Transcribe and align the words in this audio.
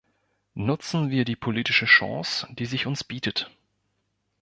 Nutzen 0.55 1.11
wir 1.11 1.25
die 1.25 1.35
politische 1.35 1.85
Chance, 1.85 2.47
die 2.51 2.65
sich 2.65 2.87
uns 2.87 3.03
bietet. 3.03 3.51